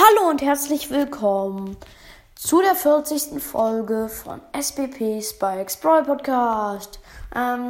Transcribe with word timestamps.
Hallo 0.00 0.30
und 0.30 0.42
herzlich 0.42 0.90
willkommen 0.90 1.76
zu 2.36 2.60
der 2.60 2.76
40. 2.76 3.42
Folge 3.42 4.08
von 4.08 4.40
SBP 4.56 5.20
Spikes 5.20 5.76
Brawl 5.78 6.04
Podcast. 6.04 7.00
Ähm, 7.34 7.68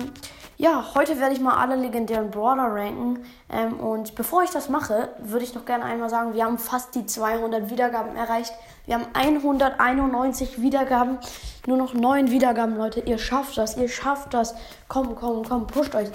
ja, 0.59 0.85
heute 0.95 1.19
werde 1.21 1.33
ich 1.33 1.41
mal 1.41 1.57
alle 1.57 1.77
legendären 1.77 2.31
Brawler 2.31 2.65
ranken. 2.65 3.25
Ähm, 3.49 3.81
und 3.81 4.15
bevor 4.15 4.43
ich 4.43 4.51
das 4.51 4.69
mache, 4.69 5.09
würde 5.21 5.43
ich 5.43 5.55
noch 5.55 5.65
gerne 5.65 5.85
einmal 5.85 6.11
sagen, 6.11 6.35
wir 6.35 6.45
haben 6.45 6.59
fast 6.59 6.95
die 6.95 7.07
200 7.07 7.71
Wiedergaben 7.71 8.15
erreicht. 8.15 8.53
Wir 8.85 8.97
haben 8.97 9.07
191 9.15 10.61
Wiedergaben. 10.61 11.17
Nur 11.67 11.79
noch 11.79 11.95
9 11.95 12.31
Wiedergaben, 12.31 12.77
Leute. 12.77 13.01
Ihr 13.01 13.17
schafft 13.17 13.57
das, 13.57 13.79
ihr 13.79 13.89
schafft 13.89 14.35
das. 14.35 14.55
Komm, 14.87 15.15
komm, 15.15 15.49
komm, 15.49 15.67
pusht 15.67 15.95
euch. 15.95 16.11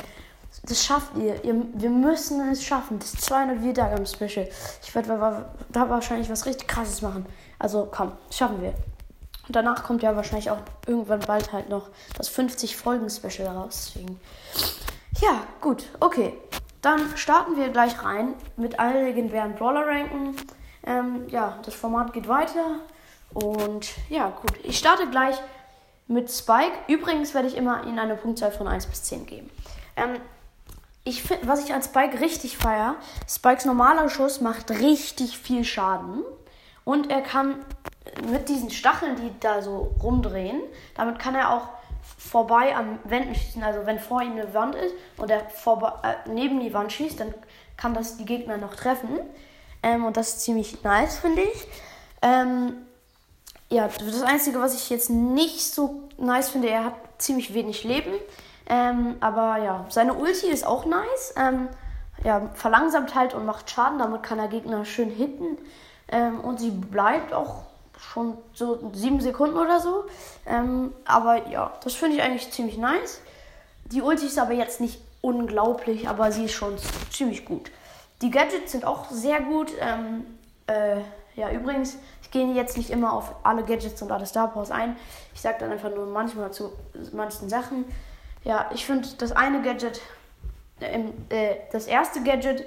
Das 0.65 0.85
schafft 0.85 1.17
ihr. 1.17 1.43
ihr. 1.43 1.61
Wir 1.73 1.89
müssen 1.89 2.49
es 2.51 2.63
schaffen. 2.63 2.99
Das 2.99 3.11
200 3.13 3.63
Wiedergaben 3.63 4.05
Special. 4.05 4.47
Ich 4.81 4.95
werde 4.95 5.45
da 5.69 5.89
wahrscheinlich 5.89 6.29
was 6.29 6.45
richtig 6.45 6.67
krasses 6.67 7.01
machen. 7.01 7.25
Also 7.59 7.87
komm, 7.91 8.13
schaffen 8.31 8.61
wir. 8.61 8.73
Und 9.47 9.55
danach 9.55 9.83
kommt 9.83 10.03
ja 10.03 10.15
wahrscheinlich 10.15 10.49
auch 10.49 10.59
irgendwann 10.87 11.19
bald 11.19 11.51
halt 11.51 11.69
noch 11.69 11.89
das 12.17 12.29
50 12.29 12.77
Folgen 12.77 13.09
Special 13.09 13.47
raus. 13.47 13.91
Deswegen. 13.93 14.19
Ja, 15.21 15.41
gut. 15.59 15.85
Okay. 15.99 16.33
Dann 16.81 17.15
starten 17.15 17.55
wir 17.55 17.69
gleich 17.69 18.03
rein 18.03 18.33
mit 18.57 18.79
allen 18.79 19.05
legendären 19.05 19.55
Brawler 19.55 19.85
ranken. 19.85 20.35
Ähm, 20.85 21.27
ja, 21.29 21.59
das 21.63 21.73
Format 21.73 22.13
geht 22.13 22.27
weiter. 22.27 22.79
Und 23.33 23.93
ja, 24.09 24.29
gut. 24.29 24.53
Ich 24.63 24.77
starte 24.77 25.09
gleich 25.09 25.35
mit 26.07 26.31
Spike. 26.31 26.73
Übrigens 26.87 27.33
werde 27.33 27.47
ich 27.47 27.55
immer 27.55 27.85
Ihnen 27.85 27.99
eine 27.99 28.15
Punktzahl 28.15 28.51
von 28.51 28.67
1 28.67 28.85
bis 28.87 29.03
10 29.03 29.25
geben. 29.25 29.49
Ähm, 29.95 30.19
ich 31.03 31.23
finde, 31.23 31.47
was 31.47 31.63
ich 31.63 31.73
an 31.73 31.83
Spike 31.83 32.19
richtig 32.21 32.57
feier, 32.57 32.95
Spikes 33.27 33.65
normaler 33.65 34.09
Schuss 34.09 34.41
macht 34.41 34.71
richtig 34.71 35.37
viel 35.37 35.63
Schaden. 35.63 36.23
Und 36.85 37.09
er 37.11 37.21
kann 37.21 37.65
mit 38.29 38.49
diesen 38.49 38.69
Stacheln, 38.69 39.15
die 39.15 39.31
da 39.39 39.61
so 39.61 39.95
rumdrehen, 40.01 40.61
damit 40.95 41.19
kann 41.19 41.35
er 41.35 41.53
auch 41.53 41.67
vorbei 42.17 42.75
an 42.75 42.99
Wänden 43.03 43.35
schießen. 43.35 43.63
Also 43.63 43.85
wenn 43.85 43.99
vor 43.99 44.21
ihm 44.21 44.33
eine 44.33 44.53
Wand 44.53 44.75
ist 44.75 44.93
und 45.17 45.29
er 45.29 45.49
vorbei, 45.49 45.93
äh, 46.03 46.29
neben 46.29 46.59
die 46.59 46.73
Wand 46.73 46.91
schießt, 46.91 47.19
dann 47.19 47.33
kann 47.77 47.93
das 47.93 48.17
die 48.17 48.25
Gegner 48.25 48.57
noch 48.57 48.75
treffen. 48.75 49.19
Ähm, 49.81 50.05
und 50.05 50.17
das 50.17 50.29
ist 50.29 50.41
ziemlich 50.41 50.83
nice, 50.83 51.17
finde 51.17 51.41
ich. 51.41 51.67
Ähm, 52.21 52.85
ja, 53.69 53.87
das 53.87 54.21
Einzige, 54.21 54.59
was 54.59 54.75
ich 54.75 54.89
jetzt 54.89 55.09
nicht 55.09 55.61
so 55.61 56.03
nice 56.17 56.49
finde, 56.49 56.69
er 56.69 56.85
hat 56.85 56.95
ziemlich 57.17 57.53
wenig 57.53 57.83
Leben. 57.83 58.13
Ähm, 58.67 59.15
aber 59.19 59.57
ja, 59.57 59.85
seine 59.89 60.13
Ulti 60.13 60.47
ist 60.47 60.65
auch 60.65 60.85
nice. 60.85 61.33
Ähm, 61.37 61.67
ja, 62.23 62.49
verlangsamt 62.53 63.15
halt 63.15 63.33
und 63.33 63.45
macht 63.45 63.69
Schaden. 63.69 63.99
Damit 63.99 64.23
kann 64.23 64.39
er 64.39 64.47
Gegner 64.47 64.85
schön 64.85 65.09
hitten. 65.09 65.57
Ähm, 66.07 66.39
und 66.39 66.59
sie 66.59 66.71
bleibt 66.71 67.33
auch 67.33 67.63
schon 67.97 68.37
so 68.53 68.91
sieben 68.93 69.21
Sekunden 69.21 69.57
oder 69.57 69.79
so. 69.79 70.05
Ähm, 70.45 70.93
aber 71.05 71.47
ja, 71.47 71.71
das 71.83 71.95
finde 71.95 72.17
ich 72.17 72.21
eigentlich 72.21 72.51
ziemlich 72.51 72.77
nice. 72.77 73.21
Die 73.85 74.01
Ulti 74.01 74.25
ist 74.25 74.39
aber 74.39 74.53
jetzt 74.53 74.81
nicht 74.81 75.01
unglaublich, 75.21 76.07
aber 76.07 76.31
sie 76.31 76.45
ist 76.45 76.53
schon 76.53 76.75
ziemlich 77.11 77.45
gut. 77.45 77.71
Die 78.21 78.29
Gadgets 78.29 78.71
sind 78.71 78.85
auch 78.85 79.09
sehr 79.09 79.41
gut. 79.41 79.71
Ähm, 79.79 80.25
äh, 80.67 81.01
ja, 81.35 81.51
übrigens, 81.51 81.97
ich 82.21 82.31
gehe 82.31 82.53
jetzt 82.53 82.77
nicht 82.77 82.89
immer 82.89 83.13
auf 83.13 83.33
alle 83.43 83.63
Gadgets 83.63 84.01
und 84.01 84.11
alle 84.11 84.25
Star 84.25 84.49
Powers 84.49 84.71
ein. 84.71 84.95
Ich 85.33 85.41
sage 85.41 85.57
dann 85.59 85.71
einfach 85.71 85.93
nur 85.93 86.05
manchmal 86.05 86.51
zu 86.51 86.71
manchen 87.11 87.49
Sachen. 87.49 87.85
Ja, 88.43 88.69
ich 88.73 88.85
finde 88.85 89.07
das 89.17 89.31
eine 89.31 89.61
Gadget, 89.61 90.01
äh, 90.79 90.99
äh, 91.29 91.57
das 91.71 91.87
erste 91.87 92.23
Gadget, 92.23 92.65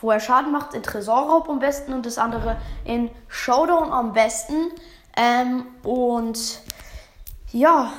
wo 0.00 0.10
er 0.10 0.20
Schaden 0.20 0.52
macht, 0.52 0.74
in 0.74 0.82
Tresorraub 0.82 1.48
am 1.48 1.58
besten 1.58 1.92
und 1.92 2.06
das 2.06 2.18
andere 2.18 2.56
in 2.84 3.10
Showdown 3.28 3.92
am 3.92 4.12
besten. 4.12 4.70
Ähm, 5.16 5.66
und 5.82 6.60
ja, 7.52 7.92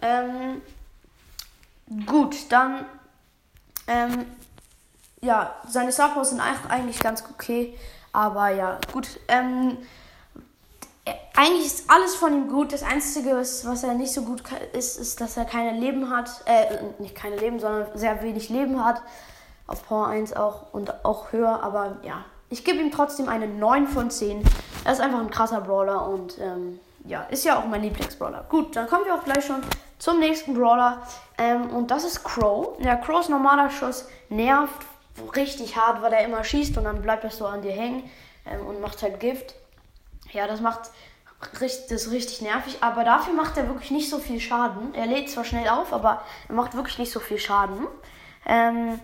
ähm, 0.00 0.62
gut, 2.06 2.36
dann, 2.50 2.86
ähm, 3.88 4.26
ja, 5.20 5.54
seine 5.68 5.92
Support 5.92 6.26
sind 6.26 6.40
eigentlich 6.40 7.00
ganz 7.00 7.24
okay, 7.28 7.76
aber 8.12 8.50
ja, 8.50 8.78
gut, 8.92 9.20
ähm, 9.28 9.76
eigentlich 11.40 11.64
ist 11.64 11.90
alles 11.90 12.16
von 12.16 12.34
ihm 12.34 12.48
gut. 12.48 12.72
Das 12.72 12.82
Einzige, 12.82 13.34
was, 13.34 13.66
was 13.66 13.82
er 13.82 13.94
nicht 13.94 14.12
so 14.12 14.22
gut 14.22 14.42
ist, 14.74 14.98
ist, 14.98 15.22
dass 15.22 15.38
er 15.38 15.46
keine 15.46 15.78
Leben 15.78 16.10
hat. 16.10 16.28
Äh, 16.44 16.66
nicht 16.98 17.14
keine 17.14 17.36
Leben, 17.36 17.58
sondern 17.58 17.86
sehr 17.94 18.22
wenig 18.22 18.50
Leben 18.50 18.84
hat. 18.84 19.00
Auf 19.66 19.86
Power 19.88 20.08
1 20.08 20.34
auch 20.34 20.74
und 20.74 21.02
auch 21.02 21.32
höher. 21.32 21.62
Aber 21.62 21.96
ja, 22.02 22.26
ich 22.50 22.62
gebe 22.62 22.78
ihm 22.78 22.90
trotzdem 22.90 23.28
eine 23.30 23.46
9 23.48 23.86
von 23.86 24.10
10. 24.10 24.42
Er 24.84 24.92
ist 24.92 25.00
einfach 25.00 25.20
ein 25.20 25.30
krasser 25.30 25.62
Brawler 25.62 26.06
und 26.08 26.38
ähm, 26.38 26.78
ja, 27.06 27.22
ist 27.22 27.44
ja 27.44 27.58
auch 27.58 27.64
mein 27.64 27.82
Lieblingsbrawler. 27.82 28.44
Gut, 28.50 28.76
dann 28.76 28.86
kommen 28.86 29.06
wir 29.06 29.14
auch 29.14 29.24
gleich 29.24 29.46
schon 29.46 29.62
zum 29.98 30.18
nächsten 30.18 30.52
Brawler. 30.52 31.00
Ähm, 31.38 31.70
und 31.70 31.90
das 31.90 32.04
ist 32.04 32.22
Crow. 32.22 32.78
Ja, 32.80 32.96
Crows 32.96 33.30
normaler 33.30 33.70
Schuss 33.70 34.06
nervt 34.28 34.86
richtig 35.34 35.76
hart, 35.76 36.02
weil 36.02 36.12
er 36.12 36.22
immer 36.22 36.44
schießt 36.44 36.76
und 36.76 36.84
dann 36.84 37.00
bleibt 37.00 37.24
er 37.24 37.30
so 37.30 37.46
an 37.46 37.62
dir 37.62 37.72
hängen 37.72 38.10
ähm, 38.44 38.66
und 38.66 38.82
macht 38.82 39.02
halt 39.02 39.20
Gift. 39.20 39.54
Ja, 40.32 40.46
das 40.46 40.60
macht 40.60 40.90
das 41.62 41.90
ist 41.90 42.10
richtig 42.10 42.42
nervig, 42.42 42.78
aber 42.80 43.04
dafür 43.04 43.34
macht 43.34 43.56
er 43.56 43.66
wirklich 43.68 43.90
nicht 43.90 44.10
so 44.10 44.18
viel 44.18 44.40
Schaden. 44.40 44.94
Er 44.94 45.06
lädt 45.06 45.30
zwar 45.30 45.44
schnell 45.44 45.68
auf, 45.68 45.92
aber 45.92 46.22
er 46.48 46.54
macht 46.54 46.74
wirklich 46.74 46.98
nicht 46.98 47.12
so 47.12 47.20
viel 47.20 47.38
Schaden. 47.38 47.86
Ähm, 48.46 49.00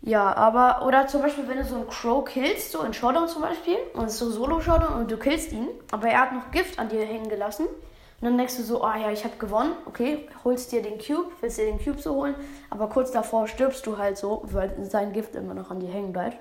ja, 0.00 0.34
aber, 0.36 0.86
oder 0.86 1.06
zum 1.06 1.22
Beispiel, 1.22 1.48
wenn 1.48 1.58
du 1.58 1.64
so 1.64 1.76
einen 1.76 1.88
Crow 1.88 2.24
killst, 2.24 2.72
so 2.72 2.82
in 2.82 2.92
Showdown 2.92 3.28
zum 3.28 3.42
Beispiel, 3.42 3.76
und 3.94 4.04
es 4.04 4.12
ist 4.12 4.18
so 4.18 4.30
Solo-Showdown 4.30 4.94
und 5.00 5.10
du 5.10 5.16
killst 5.16 5.52
ihn, 5.52 5.68
aber 5.90 6.08
er 6.08 6.20
hat 6.20 6.32
noch 6.32 6.50
Gift 6.50 6.78
an 6.78 6.88
dir 6.88 7.04
hängen 7.04 7.28
gelassen. 7.28 7.66
Und 7.66 8.28
dann 8.28 8.38
denkst 8.38 8.56
du 8.56 8.62
so, 8.62 8.82
ah 8.82 8.96
ja, 8.96 9.10
ich 9.10 9.24
habe 9.24 9.36
gewonnen, 9.36 9.72
okay, 9.86 10.28
holst 10.44 10.72
dir 10.72 10.82
den 10.82 10.98
Cube, 10.98 11.30
willst 11.40 11.58
dir 11.58 11.66
den 11.66 11.82
Cube 11.82 12.00
so 12.00 12.14
holen, 12.14 12.34
aber 12.70 12.88
kurz 12.88 13.10
davor 13.12 13.48
stirbst 13.48 13.86
du 13.86 13.98
halt 13.98 14.16
so, 14.16 14.42
weil 14.44 14.74
sein 14.84 15.12
Gift 15.12 15.34
immer 15.34 15.54
noch 15.54 15.70
an 15.70 15.80
dir 15.80 15.90
hängen 15.90 16.12
bleibt. 16.12 16.38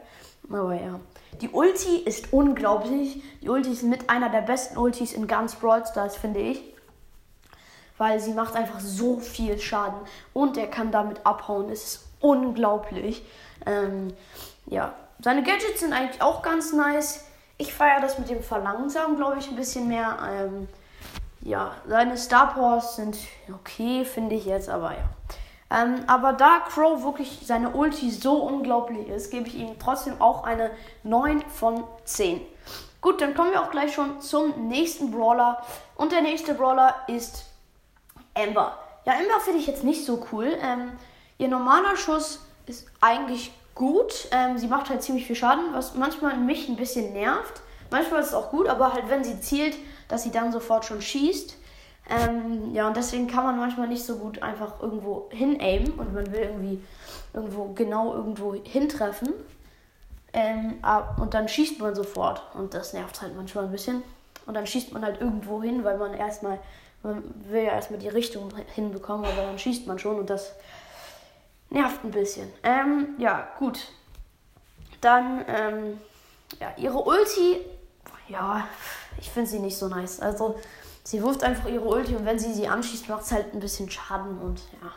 Aber 0.50 0.74
ja. 0.74 1.00
Die 1.42 1.50
Ulti 1.50 1.98
ist 1.98 2.32
unglaublich. 2.32 3.24
Die 3.42 3.50
Ulti 3.50 3.72
ist 3.72 3.84
mit 3.84 4.10
einer 4.10 4.30
der 4.30 4.42
besten 4.42 4.78
Ultis 4.78 5.14
in 5.14 5.28
ganz 5.28 5.56
Brawl 5.56 5.86
Stars, 5.86 6.16
finde 6.16 6.40
ich. 6.40 6.62
Weil 7.98 8.20
sie 8.20 8.34
macht 8.34 8.56
einfach 8.56 8.80
so 8.80 9.20
viel 9.20 9.60
Schaden. 9.60 10.00
Und 10.34 10.58
er 10.58 10.68
kann 10.68 10.92
damit 10.92 11.26
abhauen. 11.26 11.70
Es 11.70 11.84
ist 11.84 12.06
unglaublich. 12.20 13.26
Ähm, 13.66 14.14
ja. 14.68 14.94
Seine 15.20 15.44
Gadgets 15.44 15.80
sind 15.80 15.94
eigentlich 15.94 16.22
auch 16.22 16.42
ganz 16.42 16.74
nice. 16.74 17.26
Ich 17.58 17.74
feiere 17.74 18.02
das 18.02 18.20
mit 18.20 18.30
dem 18.30 18.44
Verlangsamen, 18.44 19.16
glaube 19.16 19.40
ich, 19.40 19.50
ein 19.50 19.56
bisschen 19.56 19.88
mehr. 19.88 20.18
Ähm, 20.30 20.68
ja, 21.42 21.76
seine 21.88 22.18
Star 22.18 22.54
Powers 22.54 22.96
sind 22.96 23.18
okay, 23.54 24.06
finde 24.06 24.36
ich 24.36 24.46
jetzt, 24.46 24.70
aber 24.70 24.92
ja. 24.92 25.10
Ähm, 25.74 26.04
aber 26.06 26.34
da 26.34 26.60
Crow 26.60 27.04
wirklich 27.04 27.40
seine 27.44 27.72
Ulti 27.72 28.12
so 28.12 28.36
unglaublich 28.36 29.08
ist, 29.08 29.32
gebe 29.32 29.48
ich 29.48 29.56
ihm 29.56 29.80
trotzdem 29.80 30.22
auch 30.22 30.44
eine 30.44 30.70
9 31.04 31.42
von 31.50 31.84
10. 32.06 32.42
Gut, 33.02 33.20
dann 33.22 33.34
kommen 33.34 33.52
wir 33.52 33.62
auch 33.62 33.72
gleich 33.72 33.94
schon 33.94 34.22
zum 34.22 34.68
nächsten 34.68 35.12
Brawler. 35.12 35.64
Und 35.96 36.12
der 36.12 36.22
nächste 36.22 36.54
Brawler 36.54 36.96
ist 37.08 37.46
Amber. 38.36 38.78
Ja, 39.06 39.14
Amber 39.14 39.40
finde 39.44 39.60
ich 39.60 39.68
jetzt 39.68 39.84
nicht 39.84 40.06
so 40.06 40.26
cool. 40.32 40.56
Ähm, 40.62 40.92
ihr 41.38 41.48
normaler 41.48 41.98
Schuss 41.98 42.46
ist 42.68 42.88
eigentlich 43.02 43.52
gut. 43.76 44.28
Ähm, 44.32 44.58
sie 44.58 44.68
macht 44.68 44.90
halt 44.90 45.02
ziemlich 45.02 45.26
viel 45.26 45.36
Schaden, 45.36 45.74
was 45.74 45.96
manchmal 45.96 46.38
mich 46.38 46.70
ein 46.70 46.76
bisschen 46.76 47.14
nervt. 47.14 47.62
Manchmal 47.90 48.22
ist 48.22 48.28
es 48.28 48.34
auch 48.34 48.52
gut, 48.52 48.68
aber 48.70 48.94
halt 48.94 49.10
wenn 49.10 49.24
sie 49.24 49.40
zielt, 49.42 49.76
dass 50.08 50.24
sie 50.24 50.32
dann 50.32 50.52
sofort 50.52 50.86
schon 50.86 51.02
schießt. 51.02 51.58
Ähm, 52.10 52.74
ja, 52.74 52.88
und 52.88 52.98
deswegen 52.98 53.28
kann 53.28 53.46
man 53.46 53.58
manchmal 53.58 53.88
nicht 53.88 54.04
so 54.04 54.18
gut 54.18 54.42
einfach 54.44 54.82
irgendwo 54.82 55.30
hin 55.32 55.60
aimen 55.62 55.92
und 55.94 56.14
man 56.14 56.32
will 56.32 56.42
irgendwie 56.42 56.84
irgendwo 57.34 57.74
genau 57.74 58.14
irgendwo 58.14 58.54
hintreffen. 58.54 59.30
Ähm, 60.34 60.82
und 61.18 61.34
dann 61.34 61.48
schießt 61.48 61.80
man 61.80 61.96
sofort 61.96 62.42
und 62.56 62.74
das 62.74 62.94
nervt 62.94 63.22
halt 63.22 63.36
manchmal 63.36 63.66
ein 63.66 63.72
bisschen. 63.72 64.04
Und 64.46 64.56
dann 64.56 64.68
schießt 64.68 64.92
man 64.92 65.04
halt 65.06 65.22
irgendwo 65.22 65.62
hin, 65.62 65.84
weil 65.84 65.98
man 65.98 66.14
erstmal, 66.14 66.60
man 67.04 67.24
will 67.50 67.64
ja 67.64 67.74
erstmal 67.74 68.00
die 68.00 68.10
Richtung 68.10 68.52
hinbekommen, 68.74 69.26
aber 69.26 69.44
dann 69.44 69.60
schießt 69.60 69.88
man 69.88 70.00
schon 70.00 70.20
und 70.20 70.30
das 70.30 70.54
nervt 71.70 72.04
ein 72.04 72.12
bisschen. 72.12 72.52
Ähm, 72.64 73.16
ja, 73.18 73.48
gut. 73.60 73.88
Dann, 75.02 75.46
ähm, 75.48 76.00
ja, 76.60 76.74
ihre 76.78 77.00
Ulti, 77.00 77.60
ja, 78.28 78.68
ich 79.20 79.30
finde 79.30 79.50
sie 79.50 79.60
nicht 79.60 79.78
so 79.78 79.88
nice. 79.88 80.20
Also, 80.20 80.56
Sie 81.04 81.22
wirft 81.22 81.44
einfach 81.44 81.70
ihre 81.70 81.84
Ulti 81.84 82.16
und 82.16 82.26
wenn 82.26 82.40
sie 82.40 82.54
sie 82.54 82.68
anschießt, 82.68 83.10
macht 83.10 83.24
es 83.24 83.32
halt 83.32 83.54
ein 83.54 83.60
bisschen 83.60 83.90
Schaden 83.90 84.40
und 84.40 84.62
ja. 84.82 84.92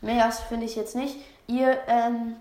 Mehr 0.00 0.30
finde 0.32 0.64
ich 0.64 0.76
jetzt 0.76 0.94
nicht. 0.94 1.16
Ihr, 1.46 1.76
ähm, 1.88 2.36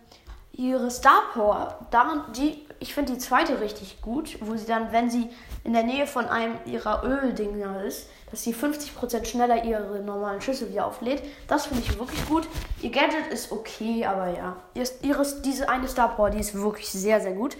ihre 0.54 0.90
Star 0.92 1.24
Power, 1.34 1.80
daran, 1.92 2.24
die, 2.34 2.66
ich 2.80 2.94
finde 2.94 3.14
die 3.14 3.18
zweite 3.18 3.60
richtig 3.60 4.02
gut, 4.02 4.38
wo 4.42 4.56
sie 4.56 4.66
dann, 4.66 4.92
wenn 4.92 5.10
sie 5.10 5.30
in 5.64 5.74
der 5.74 5.84
Nähe 5.84 6.08
von 6.08 6.26
einem 6.26 6.56
ihrer 6.66 7.04
Öldinger 7.04 7.84
ist, 7.84 8.08
dass 8.32 8.44
sie 8.44 8.54
50% 8.54 9.26
schneller 9.26 9.64
ihre 9.66 10.00
normalen 10.00 10.42
Schüsse 10.42 10.70
wieder 10.70 10.86
auflädt. 10.86 11.24
Das 11.48 11.66
finde 11.66 11.84
ich 11.84 11.98
wirklich 11.98 12.26
gut. 12.28 12.48
Ihr 12.82 12.92
Gadget 12.92 13.28
ist 13.32 13.52
okay, 13.52 14.06
aber 14.06 14.30
ja. 14.30 14.56
Ihre, 15.02 15.26
diese 15.44 15.68
eine 15.68 15.88
Star 15.88 16.16
Power, 16.16 16.30
die 16.30 16.40
ist 16.40 16.54
wirklich 16.56 16.90
sehr, 16.90 17.20
sehr 17.20 17.34
gut. 17.34 17.58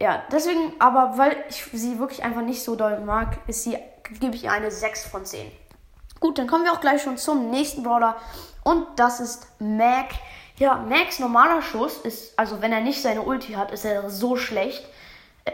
Ja, 0.00 0.22
deswegen, 0.30 0.74
aber 0.78 1.16
weil 1.16 1.36
ich 1.48 1.64
sie 1.72 1.98
wirklich 1.98 2.22
einfach 2.22 2.42
nicht 2.42 2.62
so 2.62 2.76
doll 2.76 3.00
mag, 3.00 3.38
ist 3.46 3.64
sie, 3.64 3.78
gebe 4.20 4.36
ich 4.36 4.48
eine 4.50 4.70
6 4.70 5.06
von 5.06 5.24
10. 5.24 5.50
Gut, 6.20 6.38
dann 6.38 6.46
kommen 6.46 6.64
wir 6.64 6.72
auch 6.72 6.80
gleich 6.80 7.02
schon 7.02 7.18
zum 7.18 7.50
nächsten 7.50 7.82
Brawler. 7.82 8.16
Und 8.64 8.86
das 8.96 9.20
ist 9.20 9.46
Mac. 9.60 10.10
Ja, 10.58 10.76
Macs 10.76 11.18
normaler 11.18 11.60
Schuss 11.60 11.98
ist, 11.98 12.38
also 12.38 12.62
wenn 12.62 12.72
er 12.72 12.80
nicht 12.80 13.02
seine 13.02 13.22
Ulti 13.22 13.52
hat, 13.52 13.70
ist 13.72 13.84
er 13.84 14.08
so 14.08 14.36
schlecht. 14.36 14.88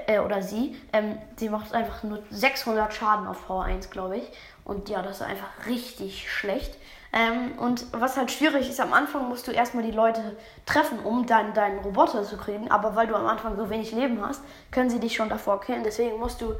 Äh, 0.06 0.20
oder 0.20 0.42
sie. 0.42 0.76
Ähm, 0.92 1.18
sie 1.36 1.48
macht 1.48 1.74
einfach 1.74 2.02
nur 2.02 2.22
600 2.30 2.94
Schaden 2.94 3.26
auf 3.26 3.46
Power 3.46 3.64
1, 3.64 3.90
glaube 3.90 4.18
ich. 4.18 4.24
Und 4.64 4.88
ja, 4.88 5.02
das 5.02 5.16
ist 5.16 5.22
einfach 5.22 5.66
richtig 5.66 6.30
schlecht. 6.30 6.76
Ähm, 7.12 7.58
und 7.58 7.84
was 7.92 8.16
halt 8.16 8.30
schwierig 8.30 8.70
ist, 8.70 8.80
am 8.80 8.94
Anfang 8.94 9.28
musst 9.28 9.46
du 9.46 9.50
erstmal 9.50 9.84
die 9.84 9.90
Leute 9.90 10.36
treffen, 10.64 11.00
um 11.00 11.26
deinen, 11.26 11.52
deinen 11.52 11.80
Roboter 11.80 12.22
zu 12.24 12.38
kriegen. 12.38 12.70
Aber 12.70 12.96
weil 12.96 13.06
du 13.06 13.14
am 13.14 13.26
Anfang 13.26 13.56
so 13.56 13.68
wenig 13.68 13.92
Leben 13.92 14.26
hast, 14.26 14.42
können 14.70 14.88
sie 14.88 15.00
dich 15.00 15.14
schon 15.14 15.28
davor 15.28 15.60
killen. 15.60 15.84
Deswegen 15.84 16.18
musst 16.18 16.40
du 16.40 16.54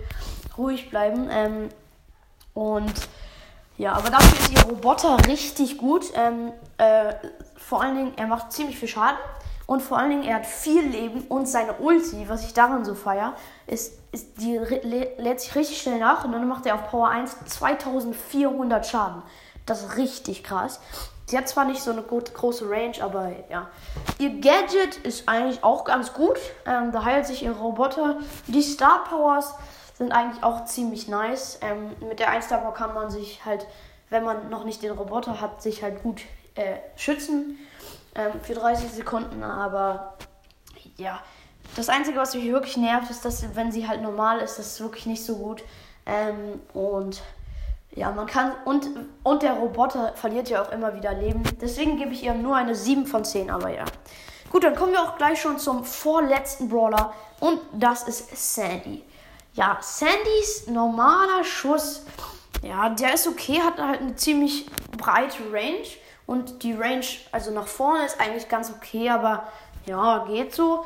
ruhig 0.59 0.91
bleiben. 0.91 1.29
Ähm, 1.31 1.69
und 2.55 2.93
ja, 3.79 3.93
aber 3.95 4.11
dafür 4.11 4.39
ist 4.39 4.53
ihr 4.53 4.63
Roboter 4.71 5.17
richtig 5.27 5.79
gut. 5.79 6.07
Ähm, 6.15 6.53
äh, 6.79 7.15
vor 7.57 7.83
allen 7.83 7.97
Dingen, 7.97 8.13
er 8.17 8.27
macht 8.27 8.53
ziemlich 8.53 8.79
viel 8.79 8.89
Schaden. 8.89 9.19
Und 9.67 9.81
vor 9.81 9.97
allen 9.97 10.11
Dingen, 10.11 10.25
er 10.25 10.37
hat 10.37 10.47
viel 10.47 10.83
Leben 10.83 11.23
und 11.29 11.49
seine 11.49 11.75
Ulti, 11.75 12.29
was 12.29 12.45
ich 12.45 12.53
daran 12.53 12.85
so 12.85 12.95
feier, 12.95 13.35
ist, 13.67 13.99
ist 14.11 14.41
die 14.41 14.59
lädt 14.59 15.41
sich 15.41 15.55
richtig 15.55 15.81
schnell 15.81 15.99
nach 15.99 16.25
und 16.25 16.33
dann 16.33 16.47
macht 16.47 16.67
er 16.67 16.75
auf 16.75 16.91
Power 16.91 17.09
1 17.09 17.37
2400 17.47 18.87
Schaden. 18.87 19.23
Das 19.65 19.83
ist 19.83 19.97
richtig 19.97 20.45
krass. 20.45 20.81
Sie 21.27 21.39
hat 21.39 21.49
zwar 21.49 21.65
nicht 21.65 21.81
so 21.81 21.93
eine 21.93 22.03
gut, 22.03 22.35
große 22.35 22.69
Range, 22.69 22.97
aber 23.01 23.31
ja. 23.49 23.69
Ihr 24.19 24.41
Gadget 24.41 24.99
ist 25.05 25.29
eigentlich 25.29 25.65
auch 25.65 25.85
ganz 25.85 26.13
gut. 26.13 26.37
Ähm, 26.67 26.93
da 26.93 27.05
heilt 27.05 27.27
sich 27.27 27.43
ihr 27.43 27.53
Roboter. 27.53 28.19
Die 28.49 28.63
Star 28.63 29.05
Powers 29.05 29.55
sind 29.95 30.13
eigentlich 30.13 30.43
auch 30.43 30.65
ziemlich 30.65 31.09
nice. 31.09 31.59
Ähm, 31.63 31.91
mit 32.09 32.19
der 32.19 32.31
1 32.31 32.47
Star 32.47 32.59
Power 32.59 32.75
kann 32.75 32.95
man 32.95 33.11
sich 33.11 33.45
halt, 33.45 33.67
wenn 34.11 34.25
man 34.25 34.51
noch 34.51 34.65
nicht 34.65 34.83
den 34.83 34.93
Roboter 34.93 35.41
hat, 35.41 35.63
sich 35.63 35.83
halt 35.83 36.03
gut 36.03 36.23
äh, 36.55 36.77
schützen 36.97 37.59
ähm, 38.15 38.33
für 38.43 38.55
30 38.55 38.91
Sekunden. 38.91 39.43
Aber 39.43 40.15
ja, 40.97 41.21
das 41.77 41.89
Einzige, 41.89 42.19
was 42.19 42.35
mich 42.35 42.51
wirklich 42.51 42.77
nervt, 42.77 43.11
ist, 43.11 43.25
dass 43.25 43.55
wenn 43.55 43.73
sie 43.73 43.89
halt 43.89 44.03
normal 44.03 44.41
ist, 44.41 44.59
das 44.59 44.67
ist 44.67 44.81
wirklich 44.81 45.07
nicht 45.07 45.25
so 45.25 45.37
gut. 45.37 45.63
Ähm, 46.07 46.61
und 46.75 47.23
ja, 47.95 48.11
man 48.11 48.27
kann. 48.27 48.53
Und, 48.65 48.89
und 49.23 49.43
der 49.43 49.53
Roboter 49.55 50.13
verliert 50.15 50.49
ja 50.49 50.63
auch 50.63 50.73
immer 50.73 50.95
wieder 50.95 51.13
Leben. 51.13 51.43
Deswegen 51.61 51.97
gebe 51.99 52.13
ich 52.13 52.25
ihr 52.25 52.35
nur 52.35 52.57
eine 52.57 52.75
7 52.75 53.07
von 53.07 53.25
10, 53.25 53.51
aber 53.51 53.69
ja. 53.69 53.85
Gut, 54.51 54.65
dann 54.65 54.75
kommen 54.75 54.93
wir 54.93 55.03
auch 55.03 55.17
gleich 55.17 55.41
schon 55.41 55.59
zum 55.59 55.85
vorletzten 55.85 56.69
Brawler. 56.69 57.15
Und 57.41 57.59
das 57.73 58.03
ist 58.03 58.55
Sandy. 58.55 59.03
Ja, 59.55 59.79
Sandys 59.81 60.67
normaler 60.67 61.45
Schuss, 61.45 62.03
ja, 62.63 62.89
der 62.89 63.15
ist 63.15 63.27
okay, 63.27 63.61
hat 63.61 63.79
halt 63.79 64.01
eine 64.01 64.17
ziemlich 64.17 64.67
breite 64.97 65.43
Range. 65.53 65.87
Und 66.27 66.63
die 66.63 66.73
Range, 66.73 67.05
also 67.33 67.51
nach 67.51 67.67
vorne, 67.67 68.07
ist 68.07 68.21
eigentlich 68.21 68.49
ganz 68.49 68.71
okay, 68.71 69.11
aber 69.11 69.47
ja, 69.87 70.25
geht 70.27 70.55
so. 70.55 70.85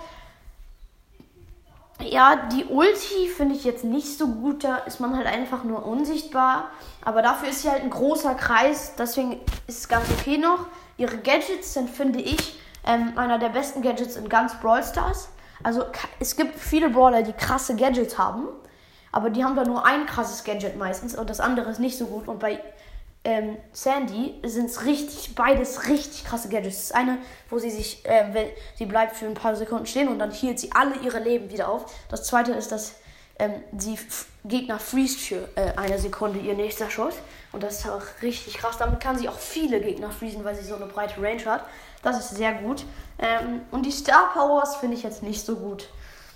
Ja, 2.01 2.37
die 2.53 2.65
Ulti 2.65 3.29
finde 3.29 3.55
ich 3.55 3.65
jetzt 3.65 3.85
nicht 3.85 4.19
so 4.19 4.29
gut. 4.29 4.65
Da 4.65 4.77
ist 4.79 5.01
man 5.01 5.17
halt 5.17 5.27
einfach 5.27 5.65
nur 5.65 5.87
unsichtbar. 5.87 6.71
Aber 7.03 7.23
dafür 7.23 7.49
ist 7.49 7.63
sie 7.63 7.71
halt 7.71 7.83
ein 7.83 7.91
großer 7.91 8.35
Kreis. 8.35 8.95
Deswegen 8.97 9.41
ist 9.67 9.79
es 9.79 9.89
ganz 9.89 10.07
okay 10.11 10.39
noch. 10.39 10.67
Ihre 10.99 11.19
Gadgets 11.19 11.75
sind, 11.75 11.89
finde 11.89 12.21
ich, 12.21 12.59
ähm, 12.85 13.13
einer 13.17 13.39
der 13.39 13.49
besten 13.51 13.83
Gadgets 13.83 14.17
in 14.17 14.29
ganz 14.29 14.59
Brawl 14.61 14.83
Stars. 14.83 15.29
Also 15.63 15.85
es 16.21 16.37
gibt 16.37 16.59
viele 16.59 16.91
Brawler, 16.91 17.23
die 17.23 17.33
krasse 17.33 17.77
Gadgets 17.77 18.19
haben. 18.19 18.49
Aber 19.13 19.31
die 19.31 19.43
haben 19.43 19.57
da 19.57 19.65
nur 19.65 19.87
ein 19.87 20.05
krasses 20.05 20.45
Gadget 20.45 20.77
meistens 20.77 21.15
und 21.17 21.31
das 21.31 21.41
andere 21.41 21.71
ist 21.71 21.81
nicht 21.81 21.97
so 21.97 22.07
gut. 22.07 22.29
Und 22.29 22.39
bei 22.39 22.61
ähm, 23.25 23.57
Sandy 23.73 24.35
sind 24.45 24.67
es 24.67 24.85
richtig, 24.85 25.35
beides 25.35 25.89
richtig 25.89 26.25
krasse 26.25 26.49
Gadgets. 26.49 26.89
Das 26.89 26.93
eine, 26.93 27.19
wo 27.49 27.59
sie 27.59 27.71
sich, 27.71 28.05
äh, 28.05 28.27
wenn, 28.33 28.49
sie 28.75 28.85
bleibt 28.85 29.17
für 29.17 29.27
ein 29.27 29.35
paar 29.35 29.57
Sekunden 29.57 29.87
stehen 29.87 30.09
und 30.09 30.19
dann 30.19 30.31
hielt 30.31 30.61
sie 30.61 30.71
alle 30.73 30.97
ihre 30.97 31.19
Leben 31.19 31.51
wieder 31.51 31.69
auf. 31.69 31.87
Das 32.11 32.25
zweite 32.25 32.53
ist, 32.53 32.71
dass 32.73 32.97
ähm, 33.39 33.53
sie 33.77 33.99
Gegner 34.45 34.79
freeze 34.79 35.19
für 35.19 35.49
äh, 35.57 35.73
eine 35.77 35.99
Sekunde 35.99 36.39
ihr 36.39 36.55
nächster 36.55 36.91
Schuss. 36.91 37.15
Und 37.53 37.63
das 37.63 37.81
ist 37.81 37.89
auch 37.89 38.03
richtig 38.23 38.59
krass. 38.59 38.77
Damit 38.79 39.01
kann 39.01 39.19
sie 39.19 39.29
auch 39.29 39.39
viele 39.39 39.81
Gegner 39.81 40.11
freezen, 40.11 40.45
weil 40.45 40.55
sie 40.55 40.65
so 40.65 40.77
eine 40.77 40.87
breite 40.87 41.21
Range 41.21 41.45
hat. 41.45 41.65
Das 42.03 42.19
ist 42.19 42.37
sehr 42.37 42.53
gut. 42.53 42.85
Ähm, 43.19 43.63
und 43.71 43.85
die 43.85 43.91
Star 43.91 44.31
Powers 44.33 44.77
finde 44.77 44.97
ich 44.97 45.03
jetzt 45.03 45.23
nicht 45.23 45.45
so 45.45 45.57
gut. 45.57 45.89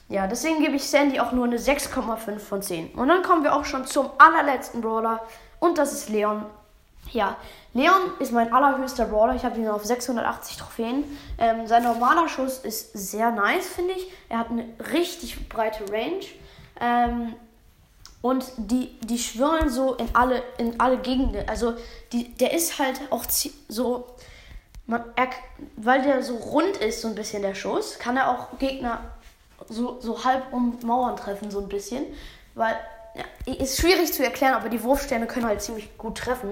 Ja, 0.08 0.26
deswegen 0.26 0.60
gebe 0.60 0.74
ich 0.74 0.88
Sandy 0.88 1.20
auch 1.20 1.32
nur 1.32 1.44
eine 1.44 1.56
6,5 1.56 2.38
von 2.40 2.62
10. 2.62 2.94
Und 2.94 3.08
dann 3.08 3.22
kommen 3.22 3.44
wir 3.44 3.54
auch 3.54 3.64
schon 3.64 3.86
zum 3.86 4.10
allerletzten 4.18 4.80
Brawler. 4.80 5.20
Und 5.60 5.78
das 5.78 5.92
ist 5.92 6.08
Leon. 6.08 6.44
Ja, 7.12 7.36
Leon 7.74 8.12
ist 8.18 8.32
mein 8.32 8.52
allerhöchster 8.52 9.06
Brawler. 9.06 9.36
Ich 9.36 9.44
habe 9.44 9.58
ihn 9.60 9.68
auf 9.68 9.84
680 9.84 10.56
Trophäen. 10.56 11.04
Ähm, 11.38 11.66
sein 11.66 11.84
normaler 11.84 12.28
Schuss 12.28 12.58
ist 12.58 12.92
sehr 12.92 13.30
nice, 13.30 13.68
finde 13.68 13.92
ich. 13.92 14.10
Er 14.28 14.38
hat 14.38 14.50
eine 14.50 14.64
richtig 14.92 15.48
breite 15.48 15.84
Range. 15.92 16.24
Ähm, 16.80 17.34
und 18.22 18.44
die, 18.56 18.98
die 19.00 19.18
schwirren 19.18 19.70
so 19.70 19.94
in 19.94 20.08
alle, 20.14 20.42
in 20.58 20.78
alle 20.78 20.98
Gegenden. 20.98 21.48
Also 21.48 21.74
die, 22.12 22.34
der 22.34 22.52
ist 22.52 22.78
halt 22.78 23.00
auch 23.10 23.24
so. 23.68 24.06
Man, 24.86 25.04
er, 25.14 25.28
weil 25.76 26.02
der 26.02 26.22
so 26.22 26.36
rund 26.36 26.76
ist, 26.78 27.00
so 27.00 27.08
ein 27.08 27.14
bisschen 27.14 27.42
der 27.42 27.54
Schuss, 27.54 27.98
kann 27.98 28.16
er 28.16 28.30
auch 28.30 28.58
Gegner 28.58 29.00
so, 29.68 30.00
so 30.00 30.24
halb 30.24 30.52
um 30.52 30.78
Mauern 30.82 31.16
treffen, 31.16 31.50
so 31.50 31.60
ein 31.60 31.68
bisschen. 31.68 32.04
Weil 32.54 32.76
ja, 33.14 33.54
ist 33.54 33.80
schwierig 33.80 34.12
zu 34.12 34.24
erklären, 34.24 34.54
aber 34.54 34.68
die 34.68 34.82
Wurfsterne 34.82 35.26
können 35.26 35.46
halt 35.46 35.62
ziemlich 35.62 35.96
gut 35.96 36.18
treffen. 36.18 36.50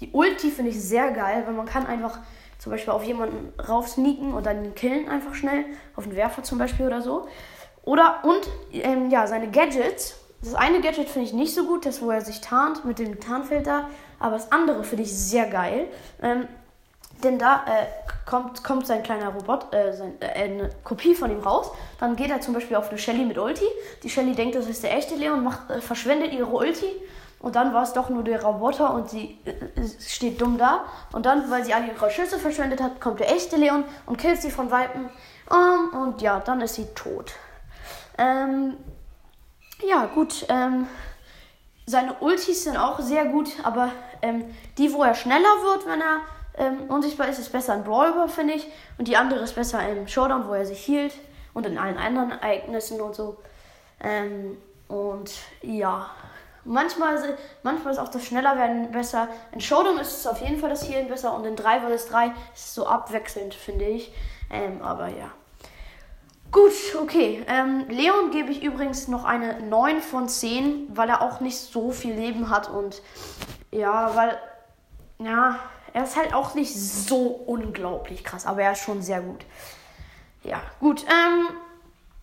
Die 0.00 0.10
Ulti 0.12 0.50
finde 0.50 0.70
ich 0.70 0.82
sehr 0.82 1.10
geil, 1.12 1.44
weil 1.46 1.54
man 1.54 1.66
kann 1.66 1.86
einfach 1.86 2.18
zum 2.58 2.72
Beispiel 2.72 2.92
auf 2.92 3.04
jemanden 3.04 3.52
raufsneaken 3.60 4.32
und 4.32 4.46
dann 4.46 4.64
ihn 4.64 4.74
killen 4.74 5.08
einfach 5.08 5.34
schnell. 5.34 5.64
Auf 5.96 6.04
einen 6.04 6.16
Werfer 6.16 6.42
zum 6.42 6.58
Beispiel 6.58 6.86
oder 6.86 7.02
so. 7.02 7.28
Oder, 7.84 8.20
und, 8.22 8.48
ähm, 8.72 9.10
ja, 9.10 9.26
seine 9.26 9.50
Gadgets. 9.50 10.16
Das 10.42 10.54
eine 10.54 10.80
Gadget 10.80 11.08
finde 11.08 11.28
ich 11.28 11.34
nicht 11.34 11.54
so 11.54 11.66
gut, 11.66 11.86
das 11.86 12.02
wo 12.02 12.10
er 12.10 12.20
sich 12.20 12.40
tarnt 12.40 12.84
mit 12.84 12.98
dem 12.98 13.20
Tarnfilter. 13.20 13.88
Aber 14.18 14.36
das 14.36 14.52
andere 14.52 14.84
finde 14.84 15.04
ich 15.04 15.16
sehr 15.16 15.46
geil. 15.46 15.88
Ähm, 16.22 16.48
denn 17.22 17.38
da 17.38 17.64
äh, 17.66 17.86
kommt, 18.28 18.64
kommt 18.64 18.86
sein 18.86 19.02
kleiner 19.02 19.28
Robot, 19.28 19.72
äh, 19.72 19.92
sein, 19.92 20.14
äh, 20.20 20.44
eine 20.44 20.70
Kopie 20.82 21.14
von 21.14 21.30
ihm 21.30 21.40
raus. 21.40 21.70
Dann 22.00 22.16
geht 22.16 22.30
er 22.30 22.40
zum 22.40 22.54
Beispiel 22.54 22.76
auf 22.76 22.88
eine 22.88 22.98
Shelly 22.98 23.24
mit 23.24 23.38
Ulti. 23.38 23.64
Die 24.02 24.10
Shelly 24.10 24.34
denkt, 24.34 24.56
das 24.56 24.66
ist 24.66 24.82
der 24.82 24.96
echte 24.96 25.14
Leon, 25.14 25.44
macht, 25.44 25.70
äh, 25.70 25.80
verschwendet 25.80 26.32
ihre 26.32 26.46
Ulti. 26.46 26.90
Und 27.40 27.56
dann 27.56 27.74
war 27.74 27.82
es 27.82 27.92
doch 27.92 28.08
nur 28.08 28.24
der 28.24 28.42
Roboter 28.42 28.94
und 28.94 29.10
sie 29.10 29.38
äh, 29.44 29.52
steht 30.06 30.40
dumm 30.40 30.58
da. 30.58 30.84
Und 31.12 31.26
dann, 31.26 31.50
weil 31.50 31.64
sie 31.64 31.74
alle 31.74 31.88
ihre 31.88 32.10
Schüsse 32.10 32.38
verschwendet 32.38 32.82
hat, 32.82 33.00
kommt 33.00 33.20
der 33.20 33.30
echte 33.30 33.56
Leon 33.56 33.84
und 34.06 34.16
killt 34.16 34.40
sie 34.40 34.50
von 34.50 34.70
Weitem. 34.70 35.08
Um, 35.50 36.00
und 36.00 36.22
ja, 36.22 36.40
dann 36.40 36.62
ist 36.62 36.74
sie 36.74 36.86
tot. 36.94 37.32
Ähm, 38.18 38.76
ja, 39.82 40.06
gut. 40.06 40.46
Ähm, 40.48 40.86
seine 41.86 42.14
Ultis 42.20 42.64
sind 42.64 42.76
auch 42.76 43.00
sehr 43.00 43.26
gut, 43.26 43.50
aber 43.62 43.90
ähm, 44.22 44.44
die, 44.78 44.92
wo 44.92 45.02
er 45.02 45.14
schneller 45.14 45.42
wird, 45.62 45.86
wenn 45.86 46.00
er 46.00 46.20
ähm, 46.56 46.88
unsichtbar 46.88 47.28
ist, 47.28 47.38
ist 47.38 47.52
besser 47.52 47.74
in 47.74 47.84
Brawl 47.84 48.28
finde 48.28 48.54
ich. 48.54 48.66
Und 48.96 49.08
die 49.08 49.16
andere 49.16 49.40
ist 49.40 49.54
besser 49.54 49.86
im 49.88 50.08
Showdown, 50.08 50.48
wo 50.48 50.54
er 50.54 50.64
sich 50.64 50.82
hielt. 50.82 51.14
Und 51.52 51.66
in 51.66 51.78
allen 51.78 51.98
anderen 51.98 52.30
Ereignissen 52.30 53.00
und 53.00 53.14
so. 53.14 53.36
Ähm, 54.00 54.56
und 54.88 55.32
ja. 55.62 56.10
Manchmal, 56.66 57.36
manchmal 57.62 57.92
ist 57.92 57.98
auch 57.98 58.08
das 58.08 58.24
Schnellerwerden 58.24 58.90
besser. 58.90 59.28
In 59.52 59.60
Showdown 59.60 59.98
ist 59.98 60.18
es 60.18 60.26
auf 60.26 60.40
jeden 60.40 60.58
Fall 60.58 60.70
das 60.70 60.88
Healen 60.88 61.08
besser. 61.08 61.34
Und 61.34 61.44
in 61.44 61.56
3 61.56 61.80
vs 61.80 62.06
3 62.06 62.26
ist 62.28 62.34
es 62.54 62.74
so 62.74 62.86
abwechselnd, 62.86 63.52
finde 63.52 63.84
ich. 63.84 64.12
Ähm, 64.50 64.80
aber 64.80 65.08
ja. 65.08 65.30
Gut, 66.54 66.72
okay. 67.02 67.44
Ähm, 67.48 67.86
Leon 67.88 68.30
gebe 68.30 68.52
ich 68.52 68.62
übrigens 68.62 69.08
noch 69.08 69.24
eine 69.24 69.60
9 69.60 70.00
von 70.00 70.28
10, 70.28 70.86
weil 70.94 71.08
er 71.08 71.20
auch 71.20 71.40
nicht 71.40 71.58
so 71.58 71.90
viel 71.90 72.14
Leben 72.14 72.48
hat. 72.48 72.70
Und 72.70 73.02
ja, 73.72 74.14
weil. 74.14 74.38
Ja, 75.18 75.58
er 75.92 76.04
ist 76.04 76.16
halt 76.16 76.32
auch 76.32 76.54
nicht 76.54 76.72
so 76.72 77.26
unglaublich 77.26 78.22
krass, 78.22 78.46
aber 78.46 78.62
er 78.62 78.72
ist 78.72 78.82
schon 78.82 79.02
sehr 79.02 79.20
gut. 79.20 79.44
Ja, 80.44 80.60
gut. 80.78 81.04
Ähm, 81.04 81.48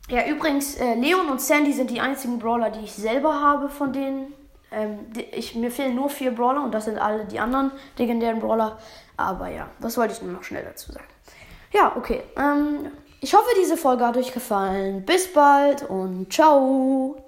ja, 0.07 0.25
übrigens, 0.25 0.75
äh, 0.75 0.95
Leon 0.95 1.27
und 1.29 1.41
Sandy 1.41 1.73
sind 1.73 1.89
die 1.89 1.99
einzigen 1.99 2.39
Brawler, 2.39 2.69
die 2.69 2.85
ich 2.85 2.93
selber 2.93 3.41
habe 3.41 3.67
von 3.67 3.91
denen. 3.91 4.33
Ähm, 4.71 5.11
die, 5.11 5.23
ich, 5.23 5.55
mir 5.55 5.71
fehlen 5.71 5.95
nur 5.95 6.09
vier 6.09 6.31
Brawler 6.31 6.63
und 6.63 6.73
das 6.73 6.85
sind 6.85 6.97
alle 6.97 7.25
die 7.25 7.41
anderen 7.41 7.73
legendären 7.97 8.39
Brawler. 8.39 8.79
Aber 9.17 9.49
ja, 9.49 9.67
das 9.81 9.97
wollte 9.97 10.13
ich 10.13 10.21
nur 10.21 10.31
noch 10.31 10.43
schnell 10.43 10.63
dazu 10.63 10.93
sagen. 10.93 11.07
Ja, 11.73 11.97
okay. 11.97 12.23
Ähm, 12.37 12.91
ich 13.23 13.35
hoffe, 13.35 13.49
diese 13.61 13.77
Folge 13.77 14.05
hat 14.05 14.17
euch 14.17 14.33
gefallen. 14.33 15.05
Bis 15.05 15.31
bald 15.31 15.83
und 15.83 16.33
ciao. 16.33 17.15